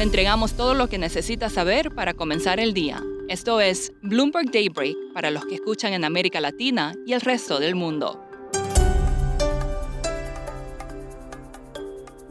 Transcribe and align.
Le 0.00 0.04
entregamos 0.04 0.54
todo 0.54 0.72
lo 0.72 0.88
que 0.88 0.96
necesita 0.96 1.50
saber 1.50 1.94
para 1.94 2.14
comenzar 2.14 2.58
el 2.58 2.72
día. 2.72 3.02
Esto 3.28 3.60
es 3.60 3.92
Bloomberg 4.00 4.50
Daybreak 4.50 4.96
para 5.12 5.30
los 5.30 5.44
que 5.44 5.56
escuchan 5.56 5.92
en 5.92 6.06
América 6.06 6.40
Latina 6.40 6.94
y 7.04 7.12
el 7.12 7.20
resto 7.20 7.60
del 7.60 7.74
mundo. 7.74 8.18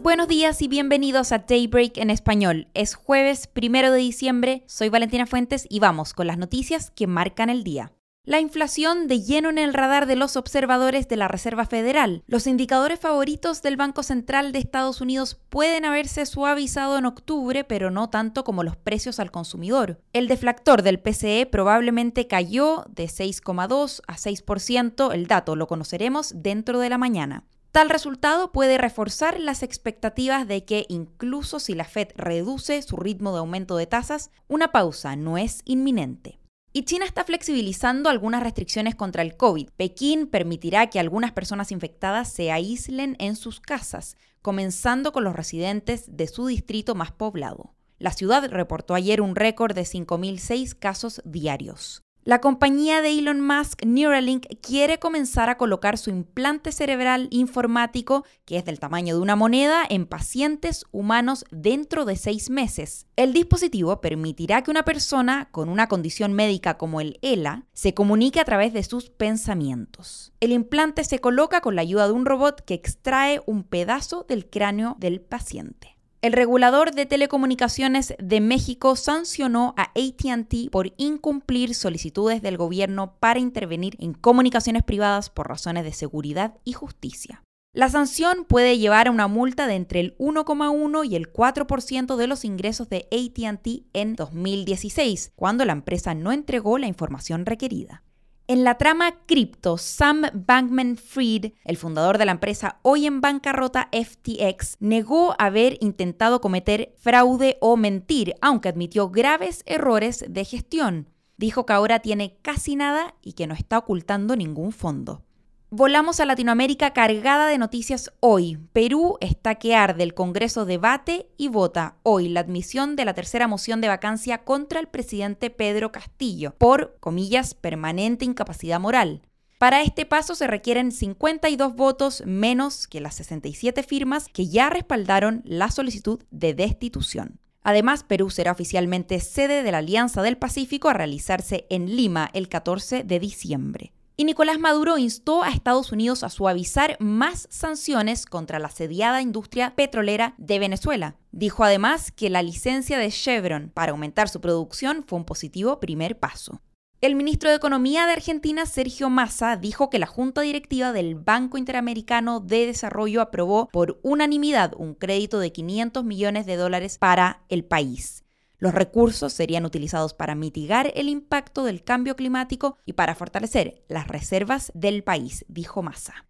Buenos 0.00 0.28
días 0.28 0.62
y 0.62 0.68
bienvenidos 0.68 1.30
a 1.30 1.40
Daybreak 1.40 1.98
en 1.98 2.08
español. 2.08 2.68
Es 2.72 2.94
jueves 2.94 3.46
primero 3.46 3.92
de 3.92 3.98
diciembre, 3.98 4.64
soy 4.66 4.88
Valentina 4.88 5.26
Fuentes 5.26 5.66
y 5.68 5.78
vamos 5.78 6.14
con 6.14 6.26
las 6.26 6.38
noticias 6.38 6.90
que 6.90 7.06
marcan 7.06 7.50
el 7.50 7.64
día. 7.64 7.92
La 8.28 8.40
inflación 8.40 9.08
de 9.08 9.22
lleno 9.22 9.48
en 9.48 9.56
el 9.56 9.72
radar 9.72 10.04
de 10.04 10.14
los 10.14 10.36
observadores 10.36 11.08
de 11.08 11.16
la 11.16 11.28
Reserva 11.28 11.64
Federal. 11.64 12.22
Los 12.26 12.46
indicadores 12.46 13.00
favoritos 13.00 13.62
del 13.62 13.78
Banco 13.78 14.02
Central 14.02 14.52
de 14.52 14.58
Estados 14.58 15.00
Unidos 15.00 15.38
pueden 15.48 15.86
haberse 15.86 16.26
suavizado 16.26 16.98
en 16.98 17.06
octubre, 17.06 17.64
pero 17.64 17.90
no 17.90 18.10
tanto 18.10 18.44
como 18.44 18.64
los 18.64 18.76
precios 18.76 19.18
al 19.18 19.30
consumidor. 19.30 20.02
El 20.12 20.28
deflactor 20.28 20.82
del 20.82 21.00
PCE 21.00 21.46
probablemente 21.46 22.26
cayó 22.26 22.84
de 22.90 23.06
6,2 23.06 24.02
a 24.06 24.16
6%, 24.16 25.14
el 25.14 25.26
dato 25.26 25.56
lo 25.56 25.66
conoceremos 25.66 26.34
dentro 26.36 26.80
de 26.80 26.90
la 26.90 26.98
mañana. 26.98 27.44
Tal 27.72 27.88
resultado 27.88 28.52
puede 28.52 28.76
reforzar 28.76 29.40
las 29.40 29.62
expectativas 29.62 30.46
de 30.46 30.66
que 30.66 30.84
incluso 30.90 31.60
si 31.60 31.74
la 31.74 31.84
Fed 31.84 32.08
reduce 32.14 32.82
su 32.82 32.98
ritmo 32.98 33.32
de 33.32 33.38
aumento 33.38 33.78
de 33.78 33.86
tasas, 33.86 34.30
una 34.48 34.70
pausa 34.70 35.16
no 35.16 35.38
es 35.38 35.62
inminente. 35.64 36.37
Y 36.72 36.82
China 36.82 37.06
está 37.06 37.24
flexibilizando 37.24 38.10
algunas 38.10 38.42
restricciones 38.42 38.94
contra 38.94 39.22
el 39.22 39.36
COVID. 39.36 39.70
Pekín 39.76 40.26
permitirá 40.26 40.88
que 40.88 41.00
algunas 41.00 41.32
personas 41.32 41.72
infectadas 41.72 42.30
se 42.30 42.52
aíslen 42.52 43.16
en 43.18 43.36
sus 43.36 43.60
casas, 43.60 44.16
comenzando 44.42 45.12
con 45.12 45.24
los 45.24 45.34
residentes 45.34 46.04
de 46.16 46.26
su 46.26 46.46
distrito 46.46 46.94
más 46.94 47.10
poblado. 47.12 47.74
La 47.98 48.12
ciudad 48.12 48.48
reportó 48.50 48.94
ayer 48.94 49.20
un 49.20 49.34
récord 49.34 49.74
de 49.74 49.82
5.006 49.82 50.78
casos 50.78 51.20
diarios. 51.24 52.04
La 52.28 52.42
compañía 52.42 53.00
de 53.00 53.18
Elon 53.18 53.40
Musk, 53.40 53.86
Neuralink, 53.86 54.44
quiere 54.60 54.98
comenzar 54.98 55.48
a 55.48 55.56
colocar 55.56 55.96
su 55.96 56.10
implante 56.10 56.72
cerebral 56.72 57.28
informático, 57.30 58.22
que 58.44 58.58
es 58.58 58.66
del 58.66 58.78
tamaño 58.78 59.14
de 59.14 59.22
una 59.22 59.34
moneda, 59.34 59.82
en 59.88 60.04
pacientes 60.04 60.84
humanos 60.92 61.46
dentro 61.50 62.04
de 62.04 62.16
seis 62.16 62.50
meses. 62.50 63.06
El 63.16 63.32
dispositivo 63.32 64.02
permitirá 64.02 64.62
que 64.62 64.70
una 64.70 64.84
persona 64.84 65.48
con 65.52 65.70
una 65.70 65.88
condición 65.88 66.34
médica 66.34 66.76
como 66.76 67.00
el 67.00 67.18
ELA 67.22 67.64
se 67.72 67.94
comunique 67.94 68.40
a 68.40 68.44
través 68.44 68.74
de 68.74 68.82
sus 68.82 69.08
pensamientos. 69.08 70.30
El 70.40 70.52
implante 70.52 71.04
se 71.04 71.20
coloca 71.20 71.62
con 71.62 71.76
la 71.76 71.80
ayuda 71.80 72.08
de 72.08 72.12
un 72.12 72.26
robot 72.26 72.62
que 72.62 72.74
extrae 72.74 73.40
un 73.46 73.64
pedazo 73.64 74.26
del 74.28 74.50
cráneo 74.50 74.96
del 74.98 75.22
paciente. 75.22 75.97
El 76.20 76.32
regulador 76.32 76.92
de 76.92 77.06
telecomunicaciones 77.06 78.14
de 78.18 78.40
México 78.40 78.96
sancionó 78.96 79.72
a 79.76 79.92
ATT 79.94 80.68
por 80.72 80.92
incumplir 80.96 81.76
solicitudes 81.76 82.42
del 82.42 82.56
gobierno 82.56 83.14
para 83.20 83.38
intervenir 83.38 83.96
en 84.00 84.14
comunicaciones 84.14 84.82
privadas 84.82 85.30
por 85.30 85.48
razones 85.48 85.84
de 85.84 85.92
seguridad 85.92 86.54
y 86.64 86.72
justicia. 86.72 87.44
La 87.72 87.88
sanción 87.88 88.46
puede 88.48 88.78
llevar 88.78 89.06
a 89.06 89.10
una 89.12 89.28
multa 89.28 89.68
de 89.68 89.76
entre 89.76 90.00
el 90.00 90.18
1,1 90.18 91.08
y 91.08 91.14
el 91.14 91.32
4% 91.32 92.16
de 92.16 92.26
los 92.26 92.44
ingresos 92.44 92.88
de 92.88 93.06
ATT 93.12 93.86
en 93.92 94.16
2016, 94.16 95.32
cuando 95.36 95.64
la 95.64 95.72
empresa 95.72 96.14
no 96.14 96.32
entregó 96.32 96.78
la 96.78 96.88
información 96.88 97.46
requerida. 97.46 98.02
En 98.50 98.64
la 98.64 98.76
trama 98.78 99.12
cripto, 99.26 99.76
Sam 99.76 100.22
Bankman 100.32 100.96
Fried, 100.96 101.52
el 101.64 101.76
fundador 101.76 102.16
de 102.16 102.24
la 102.24 102.32
empresa 102.32 102.78
hoy 102.80 103.04
en 103.04 103.20
bancarrota 103.20 103.90
FTX, 103.92 104.78
negó 104.80 105.34
haber 105.38 105.76
intentado 105.82 106.40
cometer 106.40 106.94
fraude 106.96 107.58
o 107.60 107.76
mentir, 107.76 108.36
aunque 108.40 108.70
admitió 108.70 109.10
graves 109.10 109.62
errores 109.66 110.24
de 110.26 110.46
gestión. 110.46 111.10
Dijo 111.36 111.66
que 111.66 111.74
ahora 111.74 111.98
tiene 111.98 112.38
casi 112.40 112.74
nada 112.74 113.16
y 113.20 113.34
que 113.34 113.46
no 113.46 113.52
está 113.52 113.76
ocultando 113.76 114.34
ningún 114.34 114.72
fondo. 114.72 115.26
Volamos 115.70 116.18
a 116.18 116.24
Latinoamérica 116.24 116.94
cargada 116.94 117.46
de 117.46 117.58
noticias 117.58 118.10
hoy. 118.20 118.58
Perú 118.72 119.18
está 119.20 119.56
que 119.56 119.74
arde. 119.74 120.02
El 120.02 120.14
Congreso 120.14 120.64
debate 120.64 121.28
y 121.36 121.48
vota 121.48 121.96
hoy 122.04 122.30
la 122.30 122.40
admisión 122.40 122.96
de 122.96 123.04
la 123.04 123.12
tercera 123.12 123.46
moción 123.46 123.82
de 123.82 123.88
vacancia 123.88 124.38
contra 124.44 124.80
el 124.80 124.86
presidente 124.86 125.50
Pedro 125.50 125.92
Castillo 125.92 126.54
por, 126.56 126.96
comillas, 127.00 127.52
permanente 127.52 128.24
incapacidad 128.24 128.80
moral. 128.80 129.20
Para 129.58 129.82
este 129.82 130.06
paso 130.06 130.34
se 130.34 130.46
requieren 130.46 130.90
52 130.90 131.74
votos 131.74 132.22
menos 132.24 132.86
que 132.86 133.02
las 133.02 133.16
67 133.16 133.82
firmas 133.82 134.28
que 134.32 134.48
ya 134.48 134.70
respaldaron 134.70 135.42
la 135.44 135.70
solicitud 135.70 136.22
de 136.30 136.54
destitución. 136.54 137.40
Además, 137.62 138.04
Perú 138.04 138.30
será 138.30 138.52
oficialmente 138.52 139.20
sede 139.20 139.62
de 139.62 139.70
la 139.70 139.78
Alianza 139.78 140.22
del 140.22 140.38
Pacífico 140.38 140.88
a 140.88 140.94
realizarse 140.94 141.66
en 141.68 141.94
Lima 141.94 142.30
el 142.32 142.48
14 142.48 143.04
de 143.04 143.20
diciembre. 143.20 143.92
Y 144.20 144.24
Nicolás 144.24 144.58
Maduro 144.58 144.98
instó 144.98 145.44
a 145.44 145.50
Estados 145.50 145.92
Unidos 145.92 146.24
a 146.24 146.28
suavizar 146.28 146.96
más 146.98 147.46
sanciones 147.52 148.26
contra 148.26 148.58
la 148.58 148.66
asediada 148.66 149.22
industria 149.22 149.76
petrolera 149.76 150.34
de 150.38 150.58
Venezuela. 150.58 151.14
Dijo 151.30 151.62
además 151.62 152.10
que 152.10 152.28
la 152.28 152.42
licencia 152.42 152.98
de 152.98 153.12
Chevron 153.12 153.70
para 153.72 153.92
aumentar 153.92 154.28
su 154.28 154.40
producción 154.40 155.04
fue 155.06 155.20
un 155.20 155.24
positivo 155.24 155.78
primer 155.78 156.18
paso. 156.18 156.60
El 157.00 157.14
ministro 157.14 157.48
de 157.48 157.54
Economía 157.54 158.06
de 158.06 158.14
Argentina, 158.14 158.66
Sergio 158.66 159.08
Massa, 159.08 159.56
dijo 159.56 159.88
que 159.88 160.00
la 160.00 160.08
Junta 160.08 160.40
Directiva 160.40 160.92
del 160.92 161.14
Banco 161.14 161.56
Interamericano 161.56 162.40
de 162.40 162.66
Desarrollo 162.66 163.20
aprobó 163.20 163.68
por 163.68 164.00
unanimidad 164.02 164.72
un 164.76 164.94
crédito 164.94 165.38
de 165.38 165.52
500 165.52 166.02
millones 166.02 166.44
de 166.44 166.56
dólares 166.56 166.98
para 166.98 167.44
el 167.48 167.64
país. 167.64 168.24
Los 168.58 168.74
recursos 168.74 169.32
serían 169.32 169.64
utilizados 169.64 170.14
para 170.14 170.34
mitigar 170.34 170.92
el 170.96 171.08
impacto 171.08 171.64
del 171.64 171.84
cambio 171.84 172.16
climático 172.16 172.76
y 172.84 172.94
para 172.94 173.14
fortalecer 173.14 173.84
las 173.88 174.08
reservas 174.08 174.72
del 174.74 175.04
país, 175.04 175.44
dijo 175.48 175.82
Massa. 175.82 176.26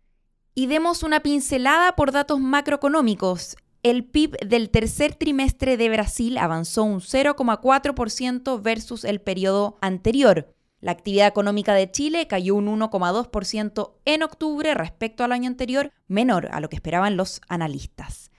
Y 0.54 0.66
demos 0.66 1.02
una 1.02 1.20
pincelada 1.20 1.96
por 1.96 2.12
datos 2.12 2.40
macroeconómicos. 2.40 3.56
El 3.82 4.04
PIB 4.04 4.36
del 4.46 4.70
tercer 4.70 5.14
trimestre 5.14 5.76
de 5.76 5.88
Brasil 5.88 6.36
avanzó 6.36 6.82
un 6.82 7.00
0,4% 7.00 8.60
versus 8.60 9.04
el 9.04 9.20
periodo 9.20 9.78
anterior. 9.80 10.52
La 10.80 10.92
actividad 10.92 11.28
económica 11.28 11.74
de 11.74 11.90
Chile 11.90 12.26
cayó 12.26 12.56
un 12.56 12.66
1,2% 12.66 13.94
en 14.04 14.22
octubre 14.22 14.74
respecto 14.74 15.24
al 15.24 15.32
año 15.32 15.48
anterior, 15.48 15.92
menor 16.08 16.48
a 16.52 16.60
lo 16.60 16.68
que 16.68 16.76
esperaban 16.76 17.16
los 17.16 17.40
analistas. 17.48 18.30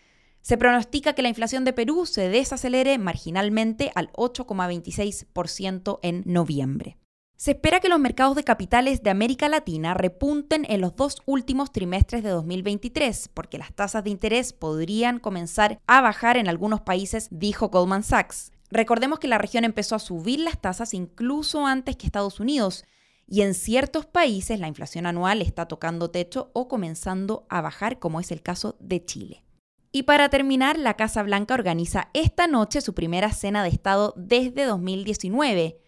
Se 0.41 0.57
pronostica 0.57 1.13
que 1.13 1.21
la 1.21 1.29
inflación 1.29 1.65
de 1.65 1.73
Perú 1.73 2.05
se 2.05 2.29
desacelere 2.29 2.97
marginalmente 2.97 3.91
al 3.95 4.11
8,26% 4.13 5.99
en 6.01 6.23
noviembre. 6.25 6.97
Se 7.35 7.51
espera 7.51 7.79
que 7.79 7.87
los 7.87 7.99
mercados 7.99 8.35
de 8.35 8.43
capitales 8.43 9.01
de 9.01 9.11
América 9.11 9.47
Latina 9.47 9.93
repunten 9.93 10.65
en 10.67 10.81
los 10.81 10.97
dos 10.97 11.21
últimos 11.25 11.71
trimestres 11.71 12.21
de 12.21 12.31
2023, 12.31 13.29
porque 13.33 13.57
las 13.57 13.73
tasas 13.73 14.03
de 14.03 14.09
interés 14.09 14.51
podrían 14.51 15.19
comenzar 15.19 15.79
a 15.87 16.01
bajar 16.01 16.35
en 16.35 16.49
algunos 16.49 16.81
países, 16.81 17.29
dijo 17.31 17.69
Goldman 17.69 18.03
Sachs. 18.03 18.51
Recordemos 18.71 19.19
que 19.19 19.29
la 19.29 19.37
región 19.37 19.63
empezó 19.63 19.95
a 19.95 19.99
subir 19.99 20.41
las 20.41 20.59
tasas 20.59 20.93
incluso 20.93 21.65
antes 21.65 21.95
que 21.95 22.05
Estados 22.05 22.41
Unidos, 22.41 22.83
y 23.25 23.41
en 23.41 23.53
ciertos 23.53 24.05
países 24.05 24.59
la 24.59 24.67
inflación 24.67 25.05
anual 25.05 25.41
está 25.41 25.65
tocando 25.65 26.11
techo 26.11 26.49
o 26.53 26.67
comenzando 26.67 27.45
a 27.47 27.61
bajar, 27.61 27.99
como 27.99 28.19
es 28.19 28.31
el 28.31 28.41
caso 28.41 28.75
de 28.81 29.05
Chile. 29.05 29.45
Y 29.91 30.03
para 30.03 30.29
terminar, 30.29 30.77
la 30.77 30.95
Casa 30.95 31.23
Blanca 31.23 31.55
organiza 31.55 32.09
esta 32.13 32.47
noche 32.47 32.81
su 32.81 32.93
primera 32.93 33.31
cena 33.31 33.63
de 33.63 33.69
Estado 33.69 34.13
desde 34.15 34.65
2019. 34.65 35.79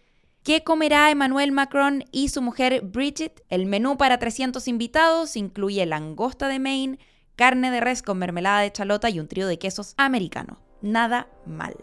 ¿Qué 0.42 0.64
comerá 0.64 1.08
Emmanuel 1.10 1.52
Macron 1.52 2.04
y 2.10 2.28
su 2.30 2.42
mujer 2.42 2.80
Bridget? 2.82 3.44
El 3.48 3.66
menú 3.66 3.96
para 3.96 4.18
300 4.18 4.66
invitados 4.66 5.36
incluye 5.36 5.86
langosta 5.86 6.48
de 6.48 6.58
Maine, 6.58 6.98
carne 7.36 7.70
de 7.70 7.80
res 7.80 8.02
con 8.02 8.18
mermelada 8.18 8.60
de 8.60 8.72
chalota 8.72 9.08
y 9.08 9.20
un 9.20 9.28
trío 9.28 9.46
de 9.46 9.60
quesos 9.60 9.94
americano. 9.96 10.58
Nada 10.80 11.28
mal. 11.46 11.76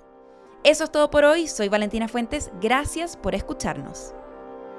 Eso 0.66 0.84
es 0.84 0.92
todo 0.92 1.10
por 1.10 1.24
hoy. 1.24 1.48
Soy 1.48 1.70
Valentina 1.70 2.10
Fuentes. 2.10 2.52
Gracias 2.60 3.16
por 3.16 3.34
escucharnos. 3.34 4.14